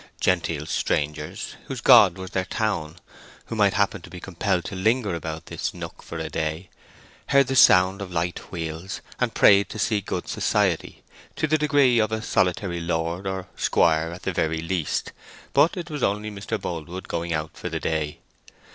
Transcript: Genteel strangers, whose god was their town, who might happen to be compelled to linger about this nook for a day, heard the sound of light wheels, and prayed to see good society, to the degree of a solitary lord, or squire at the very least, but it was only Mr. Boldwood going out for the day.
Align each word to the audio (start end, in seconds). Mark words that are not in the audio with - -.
Genteel 0.19 0.65
strangers, 0.65 1.53
whose 1.67 1.79
god 1.79 2.17
was 2.17 2.31
their 2.31 2.45
town, 2.45 2.95
who 3.45 3.55
might 3.55 3.75
happen 3.75 4.01
to 4.01 4.09
be 4.09 4.19
compelled 4.19 4.65
to 4.65 4.75
linger 4.75 5.13
about 5.13 5.45
this 5.45 5.75
nook 5.75 6.01
for 6.01 6.17
a 6.17 6.27
day, 6.27 6.71
heard 7.27 7.45
the 7.45 7.55
sound 7.55 8.01
of 8.01 8.11
light 8.11 8.51
wheels, 8.51 9.01
and 9.19 9.35
prayed 9.35 9.69
to 9.69 9.77
see 9.77 10.01
good 10.01 10.27
society, 10.27 11.03
to 11.35 11.45
the 11.45 11.55
degree 11.59 11.99
of 11.99 12.11
a 12.11 12.19
solitary 12.23 12.79
lord, 12.81 13.27
or 13.27 13.45
squire 13.55 14.09
at 14.11 14.23
the 14.23 14.33
very 14.33 14.63
least, 14.63 15.11
but 15.53 15.77
it 15.77 15.91
was 15.91 16.01
only 16.01 16.31
Mr. 16.31 16.59
Boldwood 16.59 17.07
going 17.07 17.31
out 17.31 17.55
for 17.55 17.69
the 17.69 17.79
day. 17.79 18.17